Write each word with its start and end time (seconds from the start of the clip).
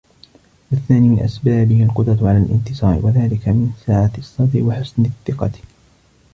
وَالثَّانِي 0.71 1.07
مِنْ 1.09 1.19
أَسْبَابِهِ 1.19 1.83
الْقُدْرَةُ 1.83 2.29
عَلَى 2.29 2.37
الِانْتِصَارِ 2.37 3.05
وَذَلِكَ 3.05 3.47
مِنْ 3.49 3.71
سَعَةِ 3.87 4.11
الصَّدْرِ 4.19 4.63
وَحُسْنِ 4.63 5.05
الثِّقَةِ 5.05 5.51